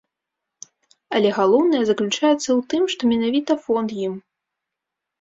[1.19, 4.21] Але галоўнае заключаецца ў тым, што менавіта фонд ім.